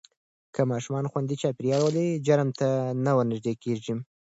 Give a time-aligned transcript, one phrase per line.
[0.53, 2.67] که ماشومان خوندي چاپېریال ولري، جرم ته
[3.03, 3.93] نه ورنږدې کېږي.